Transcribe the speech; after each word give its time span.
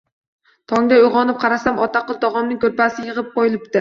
Tongda 0.71 0.97
uyg‘onib 1.01 1.37
qarasam, 1.43 1.77
Otaqul 1.87 2.19
tog‘amning 2.25 2.63
ko‘rpasi 2.65 3.07
yig‘ib 3.11 3.31
qo‘yilibdi 3.37 3.69